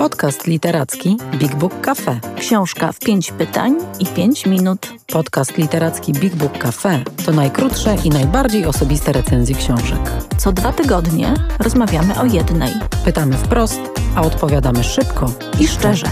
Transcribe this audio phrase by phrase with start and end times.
[0.00, 2.20] Podcast literacki Big Book Cafe.
[2.36, 4.92] Książka w pięć pytań i pięć minut.
[5.06, 10.00] Podcast literacki Big Book Cafe to najkrótsze i najbardziej osobiste recenzje książek.
[10.38, 12.72] Co dwa tygodnie rozmawiamy o jednej.
[13.04, 13.80] Pytamy wprost,
[14.16, 16.06] a odpowiadamy szybko i szczerze.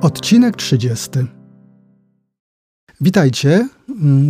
[0.00, 1.10] Odcinek 30.
[3.02, 3.68] Witajcie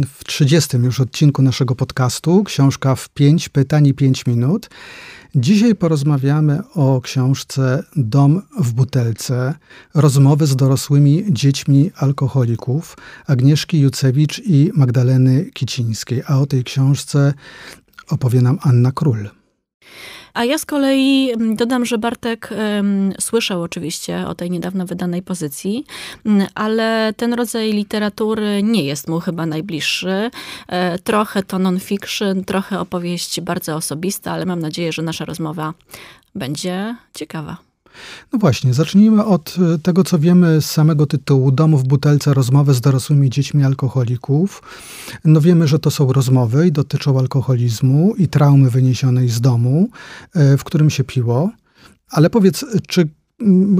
[0.06, 2.44] w 30 już odcinku naszego podcastu.
[2.44, 4.70] Książka w 5 pytań i 5 minut.
[5.34, 9.54] Dzisiaj porozmawiamy o książce Dom w butelce.
[9.94, 12.96] Rozmowy z dorosłymi dziećmi alkoholików
[13.26, 16.22] Agnieszki Jucewicz i Magdaleny Kicińskiej.
[16.26, 17.34] A o tej książce
[18.08, 19.41] opowie nam Anna Król.
[20.34, 25.22] A ja z kolei mm, dodam, że Bartek um, słyszał oczywiście o tej niedawno wydanej
[25.22, 25.84] pozycji,
[26.26, 30.30] mm, ale ten rodzaj literatury nie jest mu chyba najbliższy.
[30.68, 35.74] E, trochę to non-fiction, trochę opowieść bardzo osobista, ale mam nadzieję, że nasza rozmowa
[36.34, 37.71] będzie ciekawa.
[38.32, 42.74] No właśnie, zacznijmy od e, tego, co wiemy z samego tytułu Domu w butelce rozmowy
[42.74, 44.62] z dorosłymi dziećmi alkoholików.
[45.24, 49.90] No wiemy, że to są rozmowy i dotyczą alkoholizmu i traumy wyniesionej z domu,
[50.34, 51.50] e, w którym się piło.
[52.10, 53.08] Ale powiedz, czy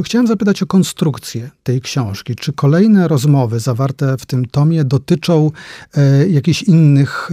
[0.04, 2.36] Chciałem zapytać o konstrukcję tej książki.
[2.36, 5.50] Czy kolejne rozmowy zawarte w tym tomie dotyczą
[5.94, 7.30] e, jakichś innych,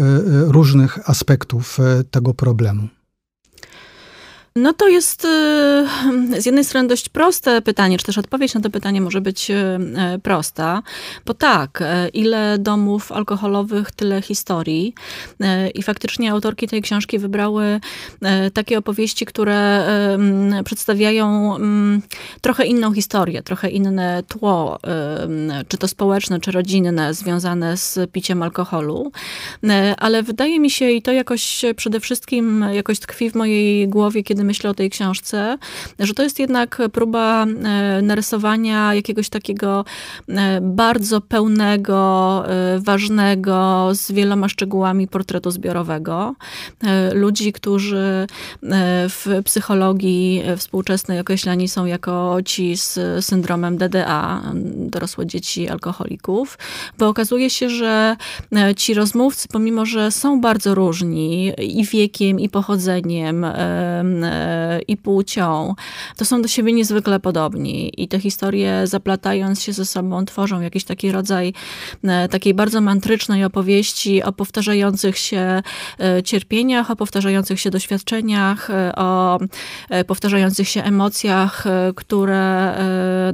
[0.48, 1.78] różnych aspektów
[2.12, 2.88] tego problemu?
[4.56, 5.28] No to jest y,
[6.42, 9.54] z jednej strony dość proste pytanie, czy też odpowiedź na to pytanie może być y,
[10.16, 10.84] y, prosta,
[11.26, 11.84] bo tak,
[12.14, 14.94] ile domów alkoholowych, tyle historii.
[15.76, 17.80] I faktycznie autorki tej książki wybrały
[18.54, 19.88] takie opowieści, które
[20.66, 22.02] przedstawiają mm,
[22.42, 24.80] trochę inną historię, trochę inne tło,
[25.68, 29.12] czy to społeczne, czy rodzinne, związane z piciem alkoholu.
[29.98, 34.39] Ale wydaje mi się, i to jakoś przede wszystkim jakoś tkwi w mojej głowie, kiedy
[34.44, 35.58] myślę o tej książce,
[36.00, 39.86] że to jest jednak próba e, narysowania jakiegoś takiego
[40.30, 46.36] e, bardzo pełnego, e, ważnego, z wieloma szczegółami portretu zbiorowego.
[47.14, 48.28] Ludzi, którzy
[49.10, 54.42] w psychologii współczesnej określani są jako ci z syndromem DDA,
[54.76, 56.58] dorosłe dzieci alkoholików,
[56.98, 58.16] bo okazuje się, że
[58.78, 63.46] ci rozmówcy, pomimo że są bardzo różni i wiekiem, i pochodzeniem,
[64.88, 65.76] i płcią,
[66.18, 67.92] to są do siebie niezwykle podobni.
[67.98, 71.54] I te historie zaplatając się ze sobą tworzą jakiś taki rodzaj
[72.04, 75.62] e, takiej bardzo mantrycznej opowieści o powtarzających się
[76.00, 79.40] e, cierpieniach, o powtarzających się doświadczeniach, e, o
[80.08, 81.64] powtarzających się emocjach,
[81.96, 82.76] które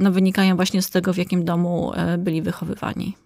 [0.00, 3.25] no, wynikają właśnie z tego, w jakim domu byli wychowywani.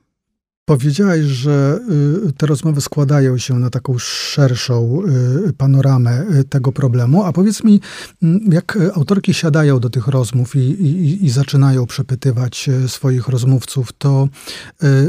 [0.70, 1.80] Powiedziałaś, że
[2.28, 5.02] y, te rozmowy składają się na taką szerszą
[5.48, 7.80] y, panoramę y, tego problemu, a powiedz mi,
[8.22, 14.28] mm, jak autorki siadają do tych rozmów i, i, i zaczynają przepytywać swoich rozmówców, to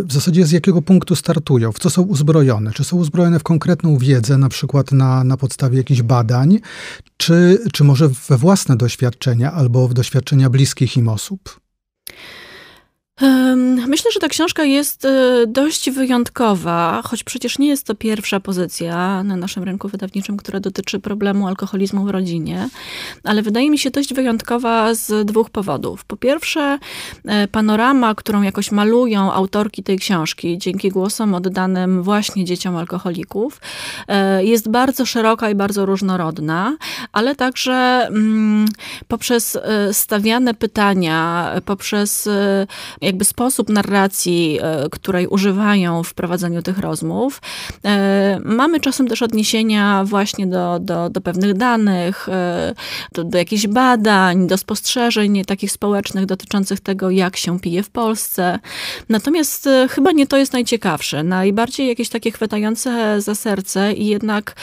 [0.04, 1.72] w zasadzie z jakiego punktu startują?
[1.72, 2.72] W co są uzbrojone?
[2.72, 6.60] Czy są uzbrojone w konkretną wiedzę, na przykład na, na podstawie jakichś badań,
[7.18, 11.61] czy, czy może we własne doświadczenia albo w doświadczenia bliskich im osób?
[13.88, 19.24] Myślę, że ta książka jest e, dość wyjątkowa, choć przecież nie jest to pierwsza pozycja
[19.24, 22.70] na naszym rynku wydawniczym, która dotyczy problemu alkoholizmu w rodzinie,
[23.24, 26.06] ale wydaje mi się dość wyjątkowa z dwóch powodów.
[26.06, 26.80] Po pierwsze,
[27.26, 33.62] e, panorama, którą jakoś malują autorki tej książki dzięki głosom oddanym właśnie dzieciom alkoholików,
[34.08, 36.78] e, jest bardzo szeroka i bardzo różnorodna,
[37.12, 38.68] ale także mm,
[39.08, 39.58] poprzez
[39.92, 42.30] stawiane pytania, poprzez
[43.12, 47.42] jakby sposób narracji, e, której używają w prowadzeniu tych rozmów.
[47.86, 52.74] E, mamy czasem też odniesienia właśnie do, do, do pewnych danych, e,
[53.14, 58.60] do, do jakichś badań, do spostrzeżeń takich społecznych dotyczących tego, jak się pije w Polsce.
[59.10, 61.24] Natomiast chyba nie to jest najciekawsze.
[61.24, 64.56] Najbardziej jakieś takie chwytające za serce i jednak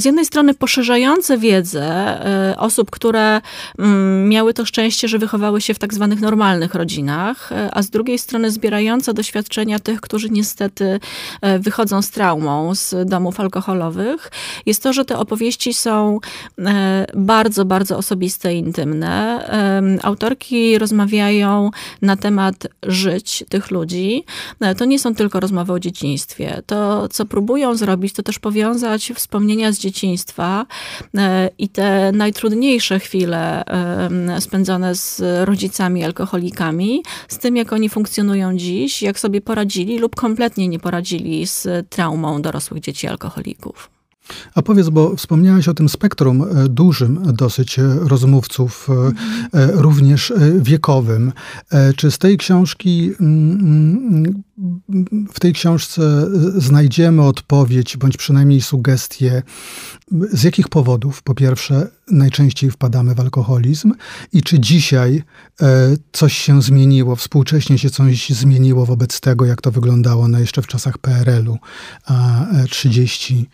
[0.00, 1.84] z jednej strony poszerzające wiedzę
[2.52, 3.40] e, osób, które
[3.78, 7.90] mm, miały to szczęście, że wychowały się w tak zwanych normalnych rodzinach, e, a z
[7.90, 11.00] drugiej strony zbierające doświadczenia tych, którzy niestety
[11.40, 14.30] e, wychodzą z traumą z domów alkoholowych,
[14.66, 16.20] jest to, że te opowieści są
[17.14, 19.48] bardzo, bardzo osobiste i intymne.
[20.02, 21.70] Autorki rozmawiają
[22.02, 24.24] na temat żyć tych ludzi.
[24.78, 26.62] To nie są tylko rozmowy o dzieciństwie.
[26.66, 30.66] To, co próbują zrobić, to też powiązać wspomnienia z dzieciństwem dzieciństwa
[31.16, 33.64] e, i te najtrudniejsze chwile
[34.38, 40.68] spędzone z rodzicami alkoholikami, z tym jak oni funkcjonują dziś, jak sobie poradzili lub kompletnie
[40.68, 43.99] nie poradzili z traumą dorosłych dzieci alkoholików.
[44.54, 49.78] A powiedz, bo wspomniałaś o tym spektrum e, dużym dosyć e, rozmówców, mhm.
[49.78, 51.32] również wiekowym.
[51.96, 54.42] Czy z tej książki, mm,
[54.88, 59.42] mm, w tej książce znajdziemy odpowiedź, bądź przynajmniej sugestie,
[60.32, 63.92] z jakich powodów, po pierwsze, najczęściej wpadamy w alkoholizm
[64.32, 65.22] i czy dzisiaj
[66.12, 70.66] coś się zmieniło, współcześnie się coś zmieniło wobec tego, jak to wyglądało no jeszcze w
[70.66, 71.58] czasach PRL-u
[72.64, 73.46] 30-40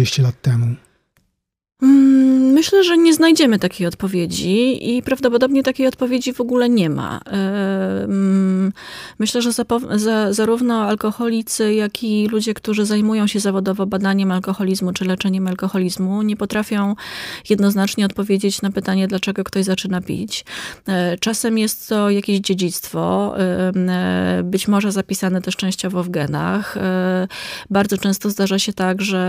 [0.00, 0.76] 30 lat temu?
[1.82, 7.20] Mm, myślę, że nie znajdziemy takiej odpowiedzi i prawdopodobnie takiej odpowiedzi w ogóle nie ma.
[9.18, 9.50] Myślę, że
[10.30, 16.36] zarówno alkoholicy, jak i ludzie, którzy zajmują się zawodowo badaniem alkoholizmu czy leczeniem alkoholizmu, nie
[16.36, 16.94] potrafią
[17.50, 20.44] jednoznacznie odpowiedzieć na pytanie, dlaczego ktoś zaczyna pić.
[20.88, 26.76] E, czasem jest to jakieś dziedzictwo, e, być może zapisane też częściowo w genach.
[26.76, 27.28] E,
[27.70, 29.20] bardzo często zdarza się tak, że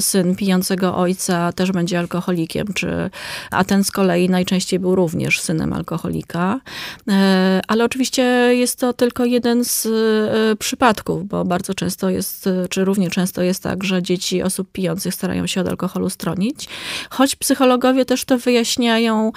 [0.00, 2.35] syn pijącego ojca też będzie alkoholikiem,
[2.74, 3.10] czy,
[3.50, 6.60] a ten z kolei najczęściej był również synem alkoholika.
[7.08, 8.22] E, ale oczywiście
[8.54, 13.62] jest to tylko jeden z e, przypadków, bo bardzo często jest, czy równie często jest
[13.62, 16.68] tak, że dzieci osób pijących starają się od alkoholu stronić,
[17.10, 19.32] choć psychologowie też to wyjaśniają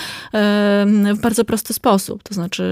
[1.14, 2.24] w bardzo prosty sposób.
[2.24, 2.64] To znaczy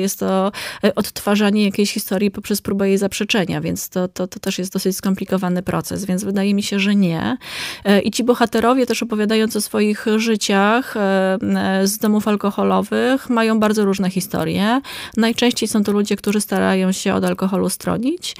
[0.00, 0.52] jest to
[0.96, 5.62] odtwarzanie jakiejś historii poprzez próbę jej zaprzeczenia, więc to, to, to też jest dosyć skomplikowany
[5.62, 7.36] proces, więc wydaje mi się, że nie.
[7.84, 9.71] E, I ci bohaterowie też opowiadając o swoich
[10.16, 14.80] życiach e, e, z domów alkoholowych, mają bardzo różne historie.
[15.16, 18.36] Najczęściej są to ludzie, którzy starają się od alkoholu stronić,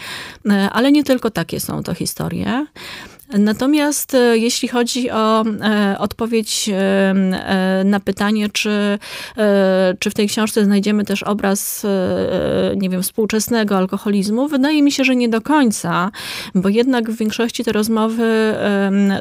[0.51, 2.67] e, ale nie tylko takie są to historie.
[3.39, 7.15] Natomiast e, jeśli chodzi o e, odpowiedź e,
[7.85, 8.99] na pytanie, czy,
[9.99, 11.87] czy w tej książce znajdziemy też obraz,
[12.77, 16.11] nie wiem, współczesnego alkoholizmu, wydaje mi się, że nie do końca,
[16.55, 18.55] bo jednak w większości te rozmowy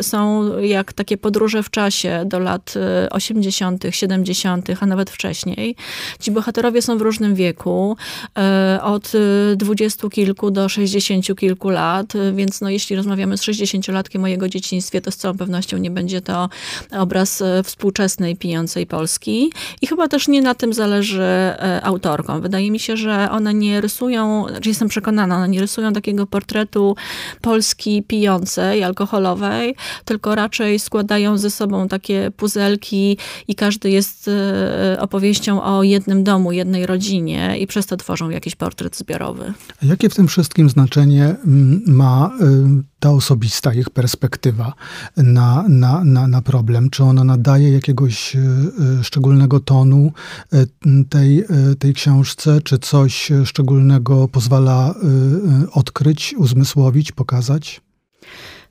[0.02, 2.74] są jak takie podróże w czasie do lat
[3.12, 5.76] 80., 70., a nawet wcześniej.
[6.20, 7.98] Ci bohaterowie są w różnym wieku,
[8.82, 9.12] od
[9.56, 14.28] dwudziestu kilku do sześćdziesięciu kilku lat, więc no, jeśli rozmawiamy z 60 lat nastolatkiem o
[14.28, 16.50] jego dzieciństwie, to z całą pewnością nie będzie to
[16.92, 19.52] obraz e, współczesnej, pijącej Polski.
[19.82, 22.42] I chyba też nie na tym zależy e, autorkom.
[22.42, 26.96] Wydaje mi się, że one nie rysują, znaczy jestem przekonana, one nie rysują takiego portretu
[27.42, 29.76] Polski pijącej, alkoholowej,
[30.06, 36.52] tylko raczej składają ze sobą takie puzelki i każdy jest e, opowieścią o jednym domu,
[36.52, 39.54] jednej rodzinie i przez to tworzą jakiś portret zbiorowy.
[39.82, 42.32] Jakie w tym wszystkim znaczenie mm, ma
[43.02, 44.74] ta osobista ich perspektywa
[45.18, 46.90] na, na, na, na problem?
[46.90, 50.12] Czy ona nadaje jakiegoś e, e, szczególnego tonu
[50.54, 50.66] e,
[51.10, 51.46] tej,
[51.80, 52.62] tej książce?
[52.62, 54.96] Czy coś szczególnego pozwala
[55.72, 57.82] odkryć, uzmysłowić, pokazać?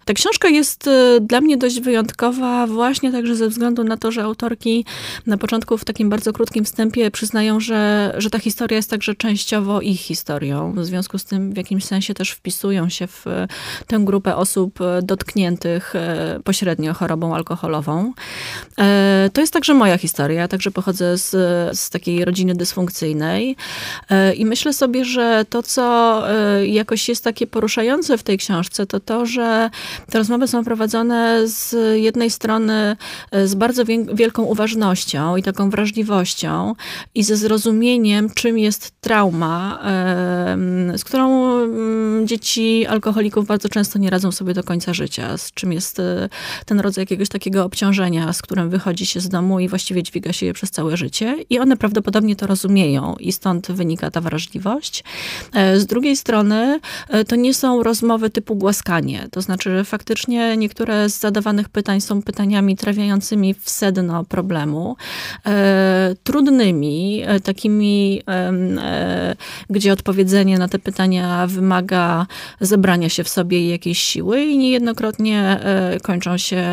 [0.05, 4.23] Ta książka jest y, dla mnie dość wyjątkowa właśnie także ze względu na to, że
[4.23, 4.85] autorki
[5.26, 9.81] na początku w takim bardzo krótkim wstępie przyznają, że, że ta historia jest także częściowo
[9.81, 10.73] ich historią.
[10.73, 13.31] W związku z tym w jakimś sensie też wpisują się w y,
[13.87, 15.94] tę grupę osób y, dotkniętych
[16.44, 18.12] pośrednio chorobą alkoholową.
[18.79, 20.49] E, to jest także moja historia.
[20.49, 21.31] Także pochodzę z,
[21.79, 23.56] z takiej rodziny dysfunkcyjnej
[24.11, 26.23] e, i myślę sobie, że to, co
[26.67, 29.70] jakoś jest takie poruszające w tej książce, to to, że
[30.11, 32.97] te rozmowy są prowadzone z jednej strony
[33.31, 33.85] e, z bardzo
[34.15, 36.75] wielką uważnością i taką wrażliwością
[37.14, 39.81] i ze zrozumieniem, czym jest trauma,
[40.97, 45.73] z którą mm, dzieci alkoholików bardzo często nie radzą sobie do końca życia, z czym
[45.73, 46.29] jest e,
[46.67, 50.47] ten rodzaj jakiegoś takiego obciążenia, z którym wychodzi się z domu i właściwie dźwiga się
[50.47, 51.37] je przez całe życie.
[51.50, 55.05] I one prawdopodobnie to rozumieją i stąd wynika ta wrażliwość.
[55.55, 56.81] E, z drugiej strony
[57.29, 62.77] to nie są rozmowy typu głaskanie, to znaczy faktycznie niektóre z zadawanych pytań są pytaniami
[62.77, 64.97] trafiającymi w sedno problemu,
[65.47, 69.37] e, trudnymi, e, takimi, e,
[69.71, 72.27] gdzie odpowiedzenie na te pytania wymaga
[72.61, 75.61] zebrania się w sobie jakiejś siły i niejednokrotnie
[76.03, 76.65] kończą się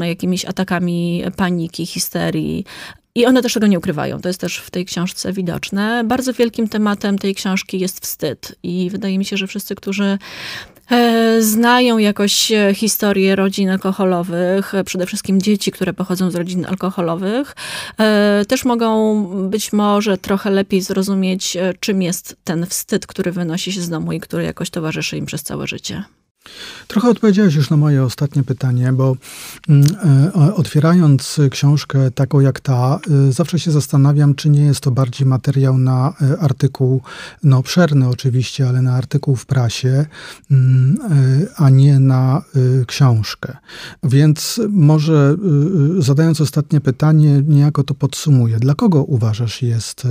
[0.00, 2.64] jakimiś atakami paniki, histerii,
[3.16, 4.20] i one też tego nie ukrywają.
[4.20, 6.04] To jest też w tej książce widoczne.
[6.04, 8.54] Bardzo wielkim tematem tej książki jest wstyd.
[8.62, 10.18] I wydaje mi się, że wszyscy, którzy
[11.40, 17.56] znają jakoś e, historię rodzin alkoholowych, e, przede wszystkim dzieci, które pochodzą z rodzin alkoholowych,
[18.48, 23.88] też mogą być może trochę lepiej zrozumieć, czym jest ten wstyd, który wynosi się z
[23.88, 26.04] domu i który jakoś towarzyszy im przez całe życie.
[26.86, 29.16] Trochę odpowiedziałeś już na moje ostatnie pytanie, bo
[29.68, 29.86] mm,
[30.36, 32.98] e, otwierając książkę taką jak ta,
[33.28, 37.02] e, zawsze się zastanawiam, czy nie jest to bardziej materiał na e, artykuł,
[37.42, 40.06] no obszerny oczywiście, ale na artykuł w prasie,
[40.50, 40.98] mm,
[41.56, 42.42] a nie na
[42.86, 43.56] książkę.
[44.02, 45.36] Więc może
[45.98, 48.58] zadając ostatnie pytanie, niejako to podsumuję.
[48.58, 50.02] Dla kogo uważasz jest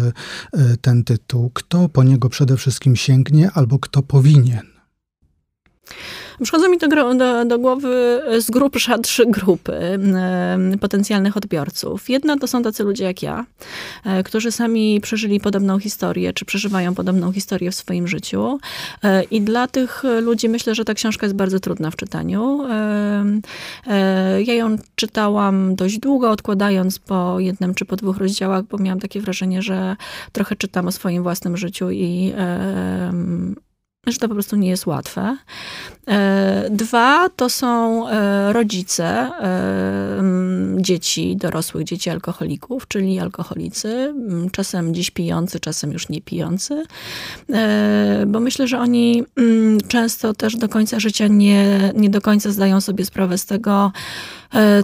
[0.81, 1.51] ten tytuł?
[1.53, 4.75] Kto po niego przede wszystkim sięgnie albo kto powinien?
[6.43, 9.99] Przychodzą mi do, do, do głowy z grubsza trzy grupy
[10.81, 12.09] potencjalnych odbiorców.
[12.09, 13.45] Jedna to są tacy ludzie jak ja,
[14.05, 18.59] e, którzy sami przeżyli podobną historię, czy przeżywają podobną historię w swoim życiu.
[19.03, 22.63] E, I dla tych ludzi myślę, że ta książka jest bardzo trudna w czytaniu.
[23.87, 28.99] E, ja ją czytałam dość długo, odkładając po jednym czy po dwóch rozdziałach, bo miałam
[28.99, 29.95] takie wrażenie, że
[30.31, 32.33] trochę czytam o swoim własnym życiu i
[34.11, 35.37] że to po prostu nie jest łatwe.
[36.07, 40.23] E, dwa to są e, rodzice e,
[40.77, 44.13] dzieci, dorosłych dzieci alkoholików, czyli alkoholicy,
[44.51, 46.83] czasem dziś pijący, czasem już nie pijący,
[48.27, 49.23] bo myślę, że oni
[49.87, 53.91] często też do końca życia nie, nie do końca zdają sobie sprawę z tego,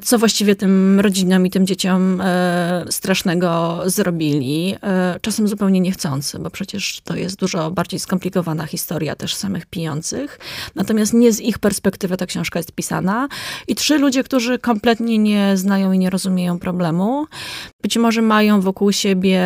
[0.03, 4.75] co właściwie tym rodzinom i tym dzieciom e, strasznego zrobili.
[4.83, 10.39] E, czasem zupełnie niechcący, bo przecież to jest dużo bardziej skomplikowana historia też samych pijących.
[10.75, 13.27] Natomiast nie z ich perspektywy ta książka jest pisana.
[13.67, 17.27] I trzy ludzie, którzy kompletnie nie znają i nie rozumieją problemu.
[17.81, 19.41] Być może mają wokół siebie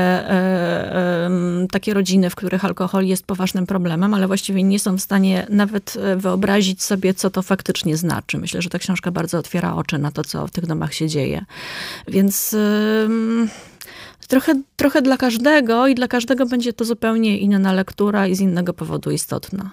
[1.71, 5.97] takie rodziny, w których alkohol jest poważnym problemem, ale właściwie nie są w stanie nawet
[6.17, 8.37] wyobrazić sobie, co to faktycznie znaczy.
[8.37, 11.45] Myślę, że ta książka bardzo otwiera oczy na to, co w tych domach się dzieje.
[12.07, 13.47] Więc yy,
[14.27, 18.73] trochę, trochę dla każdego i dla każdego będzie to zupełnie inna lektura i z innego
[18.73, 19.71] powodu istotna.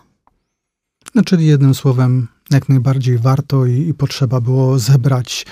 [1.15, 5.47] No, czyli jednym słowem, jak najbardziej warto i, i potrzeba było zebrać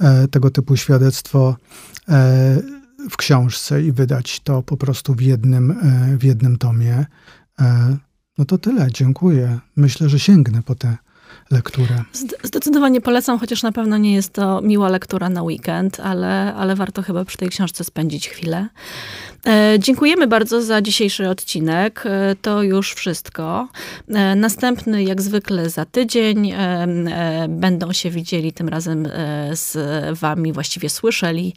[0.00, 1.56] e, tego typu świadectwo
[2.08, 2.62] e,
[3.10, 7.06] w książce i wydać to po prostu w jednym, e, w jednym tomie.
[7.60, 7.96] E,
[8.38, 9.58] no to tyle, dziękuję.
[9.76, 10.96] Myślę, że sięgnę po te
[11.50, 12.02] lekturę.
[12.42, 17.02] Zdecydowanie polecam, chociaż na pewno nie jest to miła lektura na weekend, ale, ale warto
[17.02, 18.68] chyba przy tej książce spędzić chwilę.
[19.46, 22.02] E, dziękujemy bardzo za dzisiejszy odcinek.
[22.06, 23.68] E, to już wszystko.
[24.08, 26.52] E, następny, jak zwykle, za tydzień.
[27.48, 29.08] Będą się widzieli tym razem
[29.52, 29.78] z
[30.18, 31.54] Wami, właściwie słyszeli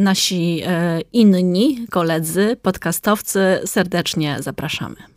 [0.00, 0.62] nasi
[1.12, 3.40] inni koledzy, podcastowcy.
[3.66, 5.13] Serdecznie zapraszamy.